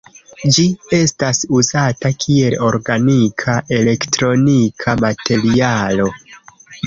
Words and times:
Ĝi 0.53 0.63
estas 0.99 1.41
uzata 1.57 2.11
kiel 2.23 2.55
organika 2.69 3.57
elektronika 3.79 4.97
materialo. 5.05 6.09